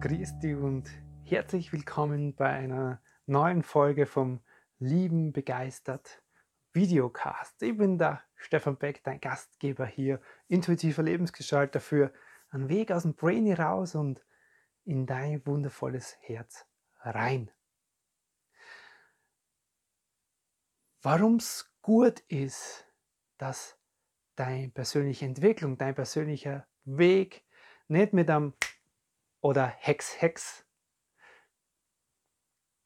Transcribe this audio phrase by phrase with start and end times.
[0.00, 0.88] Christi und
[1.24, 4.40] herzlich willkommen bei einer neuen Folge vom
[4.78, 6.22] Lieben begeistert
[6.72, 7.62] Videocast.
[7.62, 12.14] Ich bin der Stefan Beck, dein Gastgeber hier, intuitiver Lebensgestalter für
[12.48, 14.24] einen Weg aus dem Brainy raus und
[14.86, 16.64] in dein wundervolles Herz
[17.00, 17.50] rein.
[21.02, 22.86] Warum es gut ist,
[23.36, 23.78] dass
[24.34, 27.44] deine persönliche Entwicklung, dein persönlicher Weg
[27.88, 28.54] nicht mit einem
[29.40, 30.66] oder Hex, Hex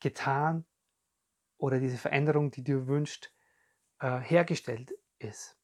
[0.00, 0.66] getan
[1.56, 3.32] oder diese Veränderung, die du wünschst,
[4.00, 5.58] äh, hergestellt ist.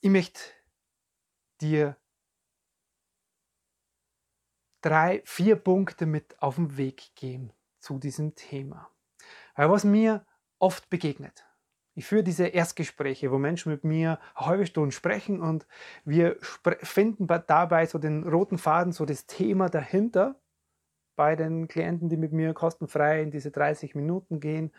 [0.00, 0.40] Ich möchte
[1.60, 1.96] dir
[4.80, 8.90] drei, vier Punkte mit auf den Weg geben zu diesem Thema.
[9.54, 10.26] Weil was mir
[10.58, 11.47] oft begegnet,
[11.98, 15.66] ich führe diese Erstgespräche, wo Menschen mit mir eine halbe Stunde sprechen und
[16.04, 20.40] wir finden dabei so den roten Faden, so das Thema dahinter
[21.16, 24.70] bei den Klienten, die mit mir kostenfrei in diese 30 Minuten gehen,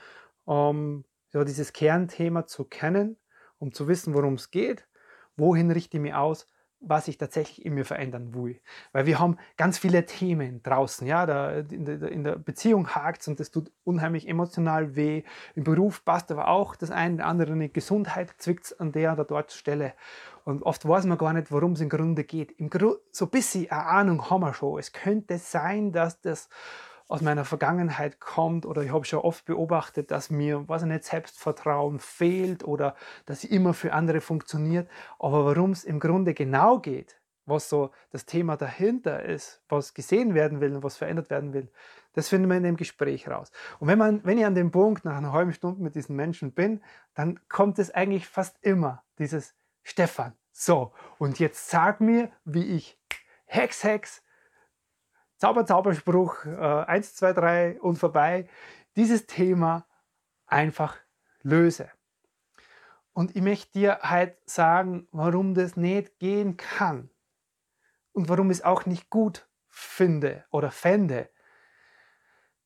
[0.45, 3.17] um so dieses Kernthema zu kennen,
[3.57, 4.87] um zu wissen, worum es geht,
[5.35, 6.47] wohin richte ich mich aus
[6.81, 8.59] was ich tatsächlich in mir verändern will.
[8.91, 13.21] Weil wir haben ganz viele Themen draußen, ja, da, in, der, in der Beziehung hakt
[13.21, 15.23] es und das tut unheimlich emotional weh.
[15.55, 17.73] Im Beruf passt aber auch das eine oder andere nicht.
[17.73, 19.93] Gesundheit zwickt an der oder dort Stelle.
[20.45, 22.51] Und oft weiß man gar nicht, worum es im Grunde geht.
[22.53, 24.79] Im Gru so ein bisschen eine Ahnung haben wir schon.
[24.79, 26.49] Es könnte sein, dass das
[27.09, 31.99] aus meiner Vergangenheit kommt oder ich habe schon oft beobachtet, dass mir, was nicht, Selbstvertrauen
[31.99, 34.87] fehlt oder dass sie immer für andere funktioniert.
[35.17, 40.35] Aber worum es im Grunde genau geht, was so das Thema dahinter ist, was gesehen
[40.35, 41.71] werden will und was verändert werden will,
[42.13, 43.51] das finden wir in dem Gespräch raus.
[43.79, 46.51] Und wenn, man, wenn ich an dem Punkt nach einer halben Stunde mit diesen Menschen
[46.51, 46.83] bin,
[47.15, 50.33] dann kommt es eigentlich fast immer dieses Stefan.
[50.51, 52.99] So, und jetzt sag mir, wie ich
[53.45, 54.21] Hex, Hex,
[55.39, 58.47] Zauber, Zauberspruch, äh, 1, 2, 3 und vorbei,
[58.97, 59.87] dieses Thema
[60.45, 60.97] einfach
[61.43, 61.89] löse.
[63.13, 67.09] Und ich möchte dir halt sagen, warum das nicht gehen kann
[68.11, 71.29] und warum ich es auch nicht gut finde oder fände,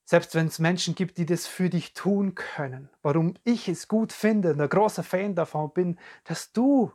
[0.04, 2.90] selbst wenn es Menschen gibt, die das für dich tun können.
[3.04, 6.92] Warum ich es gut finde und ein großer Fan davon bin, dass du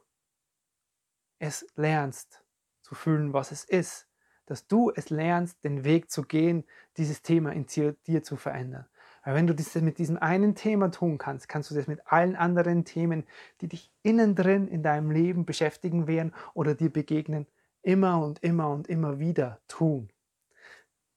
[1.38, 2.44] es lernst
[2.82, 4.07] zu fühlen, was es ist
[4.48, 6.64] dass du es lernst, den Weg zu gehen,
[6.96, 7.66] dieses Thema in
[8.06, 8.86] dir zu verändern.
[9.22, 12.34] Weil wenn du das mit diesem einen Thema tun kannst, kannst du das mit allen
[12.34, 13.26] anderen Themen,
[13.60, 17.46] die dich innen drin in deinem Leben beschäftigen werden oder dir begegnen,
[17.82, 20.10] immer und immer und immer wieder tun.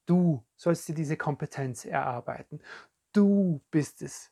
[0.06, 2.60] Du sollst dir diese Kompetenz erarbeiten.
[3.14, 4.30] Du bist es,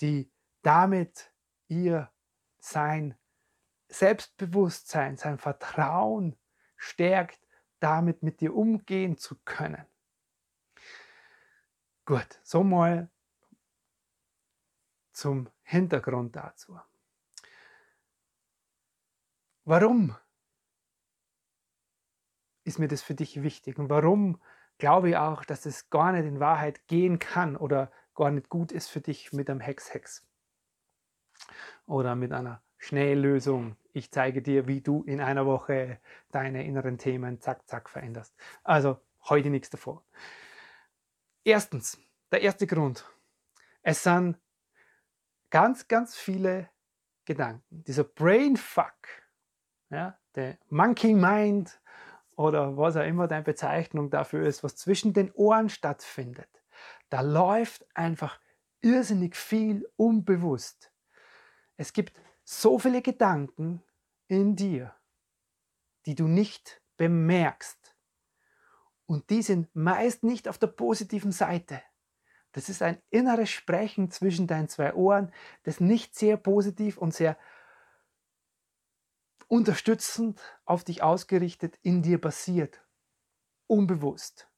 [0.00, 0.30] die
[0.62, 1.30] damit
[1.68, 2.10] ihr
[2.58, 3.14] sein
[3.88, 6.36] Selbstbewusstsein, sein Vertrauen
[6.78, 7.38] stärkt
[7.80, 9.84] damit mit dir umgehen zu können.
[12.04, 13.10] Gut, so mal
[15.12, 16.78] zum Hintergrund dazu.
[19.64, 20.16] Warum
[22.64, 24.40] ist mir das für dich wichtig und warum
[24.78, 28.72] glaube ich auch, dass es gar nicht in Wahrheit gehen kann oder gar nicht gut
[28.72, 30.26] ist für dich mit einem Hex-Hex
[31.86, 33.76] oder mit einer Schnelllösung.
[33.92, 35.98] Ich zeige dir, wie du in einer Woche
[36.30, 38.34] deine inneren Themen zack, zack veränderst.
[38.62, 40.00] Also heute nichts davon.
[41.44, 41.98] Erstens,
[42.30, 43.04] der erste Grund.
[43.82, 44.38] Es sind
[45.50, 46.68] ganz, ganz viele
[47.24, 47.82] Gedanken.
[47.84, 48.94] Dieser Brainfuck,
[49.90, 51.80] ja, der Monkey Mind
[52.36, 56.48] oder was auch immer deine Bezeichnung dafür ist, was zwischen den Ohren stattfindet.
[57.08, 58.38] Da läuft einfach
[58.80, 60.92] irrsinnig viel unbewusst.
[61.76, 62.20] Es gibt
[62.50, 63.80] so viele Gedanken
[64.26, 64.92] in dir,
[66.06, 67.96] die du nicht bemerkst.
[69.06, 71.80] Und die sind meist nicht auf der positiven Seite.
[72.50, 75.32] Das ist ein inneres Sprechen zwischen deinen zwei Ohren,
[75.62, 77.38] das nicht sehr positiv und sehr
[79.46, 82.84] unterstützend auf dich ausgerichtet in dir passiert.
[83.68, 84.50] Unbewusst.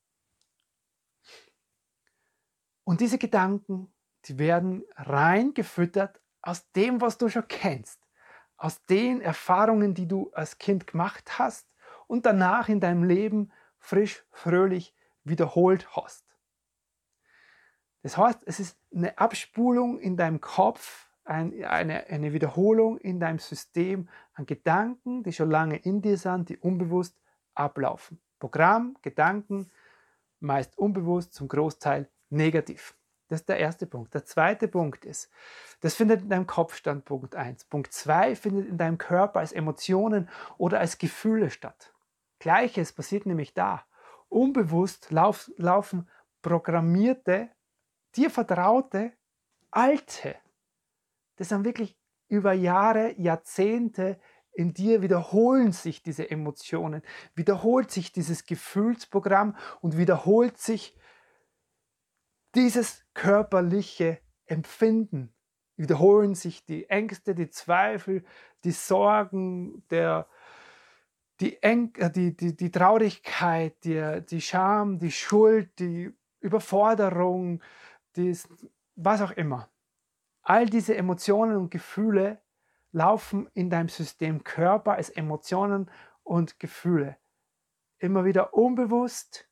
[2.84, 3.92] Und diese Gedanken,
[4.24, 8.00] die werden reingefüttert aus dem, was du schon kennst,
[8.56, 11.66] aus den Erfahrungen, die du als Kind gemacht hast
[12.06, 14.94] und danach in deinem Leben frisch, fröhlich
[15.24, 16.24] wiederholt hast.
[18.02, 23.38] Das heißt, es ist eine Abspulung in deinem Kopf, ein, eine, eine Wiederholung in deinem
[23.38, 27.16] System an Gedanken, die schon lange in dir sind, die unbewusst
[27.54, 28.20] ablaufen.
[28.40, 29.70] Programm, Gedanken,
[30.40, 32.96] meist unbewusst, zum Großteil negativ.
[33.32, 34.12] Das ist der erste Punkt.
[34.12, 35.30] Der zweite Punkt ist,
[35.80, 37.64] das findet in deinem Kopf statt, Punkt 1.
[37.64, 41.94] Punkt 2 findet in deinem Körper als Emotionen oder als Gefühle statt.
[42.40, 43.86] Gleiches passiert nämlich da.
[44.28, 46.10] Unbewusst lauf, laufen
[46.42, 47.48] programmierte,
[48.16, 49.12] dir vertraute,
[49.70, 50.34] alte,
[51.36, 51.96] das sind wirklich
[52.28, 54.20] über Jahre, Jahrzehnte
[54.52, 57.00] in dir wiederholen sich diese Emotionen,
[57.34, 60.94] wiederholt sich dieses Gefühlsprogramm und wiederholt sich
[62.54, 65.32] dieses körperliche Empfinden.
[65.76, 68.24] Wiederholen sich die Ängste, die Zweifel,
[68.64, 70.28] die Sorgen, der,
[71.40, 77.62] die, Eng, äh, die, die, die Traurigkeit, die, die Scham, die Schuld, die Überforderung,
[78.16, 78.48] dies,
[78.94, 79.68] was auch immer.
[80.42, 82.40] All diese Emotionen und Gefühle
[82.90, 85.90] laufen in deinem System Körper als Emotionen
[86.22, 87.16] und Gefühle.
[87.98, 89.48] Immer wieder unbewusst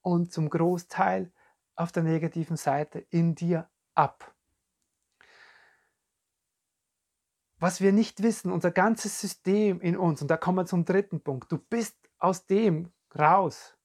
[0.00, 1.32] und zum Großteil
[1.78, 4.34] auf der negativen Seite in dir ab.
[7.60, 11.20] Was wir nicht wissen, unser ganzes System in uns, und da kommen wir zum dritten
[11.20, 13.76] Punkt, du bist aus dem raus,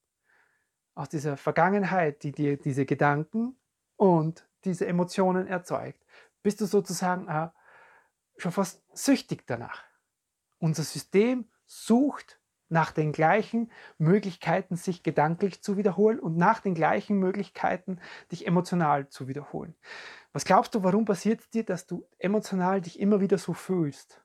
[0.95, 3.57] aus dieser Vergangenheit, die dir diese Gedanken
[3.96, 6.04] und diese Emotionen erzeugt,
[6.44, 7.50] bist du sozusagen äh,
[8.38, 9.84] schon fast süchtig danach.
[10.60, 12.39] Unser System sucht
[12.74, 18.00] nach den gleichen Möglichkeiten, sich gedanklich zu wiederholen und nach den gleichen Möglichkeiten,
[18.31, 19.75] dich emotional zu wiederholen.
[20.34, 24.22] Was glaubst du, warum passiert es dir, dass du emotional dich immer wieder so fühlst?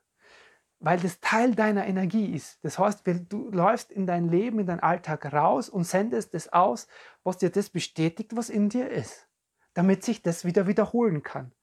[0.81, 2.63] Weil das Teil deiner Energie ist.
[2.63, 6.87] Das heißt, du läufst in dein Leben, in deinen Alltag raus und sendest das aus,
[7.23, 9.29] was dir das bestätigt, was in dir ist
[9.73, 11.53] damit sich das wieder wiederholen kann.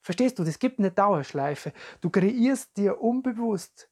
[0.00, 1.72] Verstehst du, das gibt eine Dauerschleife.
[2.00, 3.88] Du kreierst dir unbewusst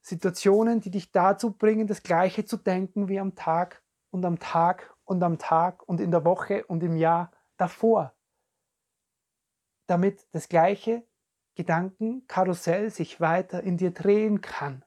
[0.00, 4.94] Situationen, die dich dazu bringen, das Gleiche zu denken wie am Tag und am Tag
[5.04, 8.14] und am Tag und in der Woche und im Jahr davor.
[9.86, 11.04] Damit das gleiche
[11.54, 14.84] Gedankenkarussell sich weiter in dir drehen kann.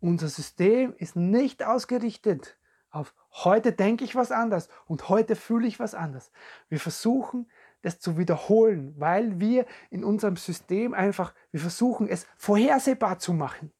[0.00, 2.58] Unser System ist nicht ausgerichtet
[2.90, 6.30] auf heute denke ich was anders und heute fühle ich was anders.
[6.68, 7.50] Wir versuchen
[7.82, 13.72] das zu wiederholen, weil wir in unserem System einfach, wir versuchen es vorhersehbar zu machen.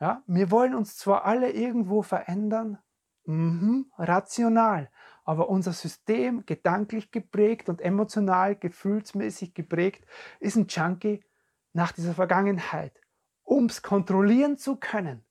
[0.00, 2.78] Ja, wir wollen uns zwar alle irgendwo verändern,
[3.24, 4.90] mhm, rational,
[5.24, 10.06] aber unser System, gedanklich geprägt und emotional, gefühlsmäßig geprägt,
[10.40, 11.24] ist ein Junkie
[11.72, 13.00] nach dieser Vergangenheit.
[13.42, 15.24] Um es kontrollieren zu können,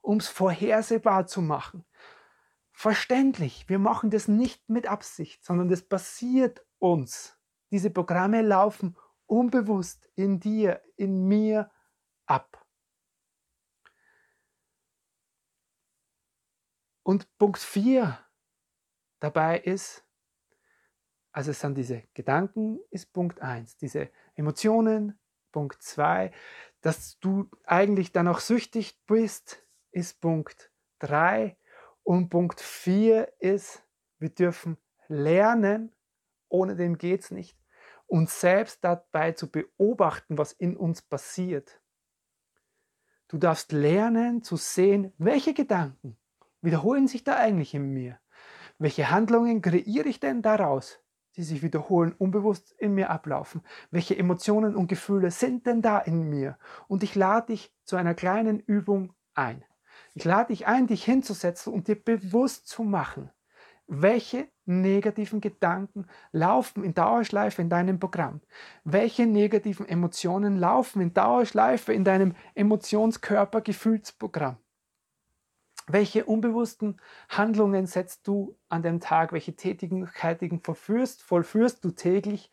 [0.00, 1.84] um es vorhersehbar zu machen,
[2.76, 7.38] Verständlich, wir machen das nicht mit Absicht, sondern das passiert uns.
[7.70, 8.96] Diese Programme laufen
[9.26, 11.70] unbewusst in dir, in mir
[12.26, 12.63] ab.
[17.04, 18.18] Und Punkt 4
[19.20, 20.04] dabei ist,
[21.32, 25.18] also es sind diese Gedanken, ist Punkt 1, diese Emotionen,
[25.52, 26.32] Punkt 2,
[26.80, 31.58] dass du eigentlich dann auch süchtig bist, ist Punkt 3
[32.04, 33.84] und Punkt 4 ist,
[34.18, 35.94] wir dürfen lernen,
[36.48, 37.58] ohne dem geht es nicht,
[38.06, 41.82] uns selbst dabei zu beobachten, was in uns passiert.
[43.28, 46.16] Du darfst lernen zu sehen, welche Gedanken
[46.64, 48.18] wiederholen sich da eigentlich in mir.
[48.78, 50.98] Welche Handlungen kreiere ich denn daraus,
[51.36, 53.62] die sich wiederholen, unbewusst in mir ablaufen?
[53.90, 56.58] Welche Emotionen und Gefühle sind denn da in mir?
[56.88, 59.64] Und ich lade dich zu einer kleinen Übung ein.
[60.14, 63.30] Ich lade dich ein, dich hinzusetzen und dir bewusst zu machen,
[63.86, 68.40] welche negativen Gedanken laufen in Dauerschleife in deinem Programm?
[68.84, 74.56] Welche negativen Emotionen laufen in Dauerschleife in deinem Emotionskörper-Gefühlsprogramm?
[75.86, 79.32] Welche unbewussten Handlungen setzt du an dem Tag?
[79.32, 82.50] Welche Tätigkeiten verführst, vollführst du täglich,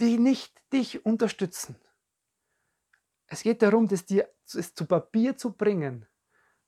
[0.00, 1.76] die nicht dich unterstützen?
[3.26, 6.06] Es geht darum, das dir es zu Papier zu bringen,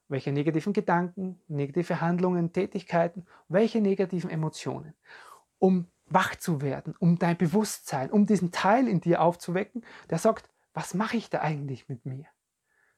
[0.09, 4.95] welche negativen Gedanken, negative Handlungen, Tätigkeiten, welche negativen Emotionen,
[5.59, 10.49] um wach zu werden, um dein Bewusstsein, um diesen Teil in dir aufzuwecken, der sagt,
[10.73, 12.27] was mache ich da eigentlich mit mir?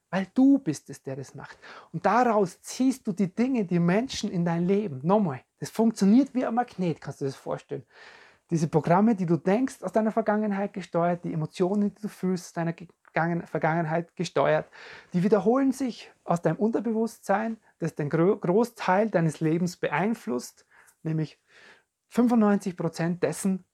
[0.09, 1.57] Weil du bist es, der das macht.
[1.91, 5.01] Und daraus ziehst du die Dinge, die Menschen in dein Leben.
[5.03, 7.83] Nochmal, das funktioniert wie ein Magnet, kannst du dir das vorstellen.
[8.49, 12.53] Diese Programme, die du denkst, aus deiner Vergangenheit gesteuert, die Emotionen, die du fühlst, aus
[12.53, 12.73] deiner
[13.45, 14.69] Vergangenheit gesteuert.
[15.11, 20.65] Die wiederholen sich aus deinem Unterbewusstsein, das den Großteil deines Lebens beeinflusst,
[21.03, 21.39] nämlich
[22.09, 23.65] 95 Prozent dessen,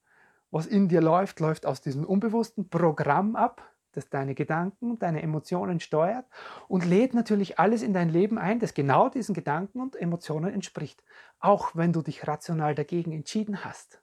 [0.50, 5.80] was in dir läuft, läuft aus diesem unbewussten Programm ab, das deine Gedanken, deine Emotionen
[5.80, 6.26] steuert
[6.68, 11.02] und lädt natürlich alles in dein Leben ein, das genau diesen Gedanken und Emotionen entspricht,
[11.38, 14.02] auch wenn du dich rational dagegen entschieden hast.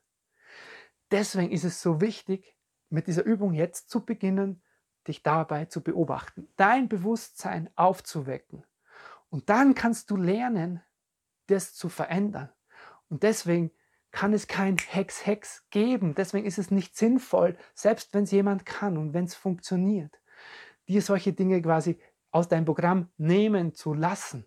[1.12, 2.56] Deswegen ist es so wichtig,
[2.90, 4.62] mit dieser Übung jetzt zu beginnen,
[5.08, 8.64] dich dabei zu beobachten, dein Bewusstsein aufzuwecken.
[9.30, 10.82] Und dann kannst du lernen,
[11.48, 12.50] das zu verändern.
[13.10, 13.72] Und deswegen
[14.12, 16.16] kann es kein Hex-Hex geben.
[16.16, 20.20] Deswegen ist es nicht sinnvoll, selbst wenn es jemand kann und wenn es funktioniert,
[20.88, 22.00] dir solche Dinge quasi
[22.32, 24.46] aus deinem Programm nehmen zu lassen.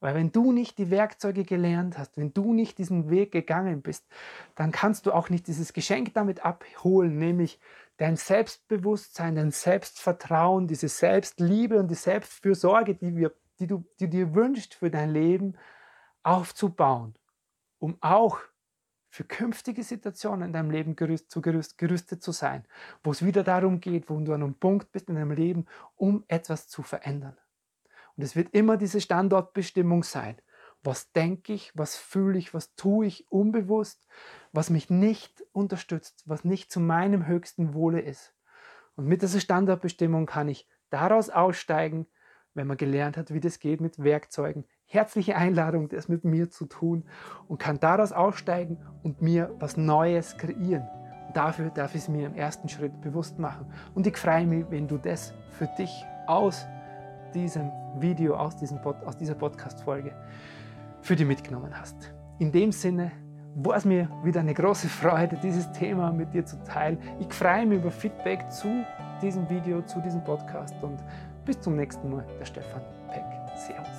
[0.00, 4.04] Weil wenn du nicht die Werkzeuge gelernt hast, wenn du nicht diesen Weg gegangen bist,
[4.56, 7.60] dann kannst du auch nicht dieses Geschenk damit abholen, nämlich
[7.98, 14.34] dein Selbstbewusstsein, dein Selbstvertrauen, diese Selbstliebe und die Selbstfürsorge, die, wir, die, du, die dir
[14.34, 15.56] wünschst für dein Leben,
[16.24, 17.14] aufzubauen,
[17.78, 18.40] um auch
[19.12, 22.64] für künftige Situationen in deinem Leben gerüst, zu gerüst, gerüstet zu sein,
[23.04, 25.66] wo es wieder darum geht, wo du an einem Punkt bist in deinem Leben,
[25.96, 27.36] um etwas zu verändern.
[28.16, 30.36] Und es wird immer diese Standortbestimmung sein.
[30.82, 34.08] Was denke ich, was fühle ich, was tue ich unbewusst,
[34.50, 38.34] was mich nicht unterstützt, was nicht zu meinem höchsten Wohle ist.
[38.96, 42.06] Und mit dieser Standortbestimmung kann ich daraus aussteigen,
[42.54, 44.64] wenn man gelernt hat, wie das geht mit Werkzeugen.
[44.92, 47.04] Herzliche Einladung, das mit mir zu tun
[47.48, 50.86] und kann daraus aussteigen und mir was Neues kreieren.
[51.26, 53.64] Und dafür darf ich es mir im ersten Schritt bewusst machen.
[53.94, 56.66] Und ich freue mich, wenn du das für dich aus
[57.32, 57.70] diesem
[58.00, 60.12] Video, aus, diesem Pod, aus dieser Podcast-Folge
[61.00, 62.12] für dich mitgenommen hast.
[62.38, 63.12] In dem Sinne
[63.54, 66.98] war es mir wieder eine große Freude, dieses Thema mit dir zu teilen.
[67.18, 68.84] Ich freue mich über Feedback zu
[69.22, 71.02] diesem Video, zu diesem Podcast und
[71.46, 73.24] bis zum nächsten Mal, der Stefan Peck.
[73.56, 73.91] Servus.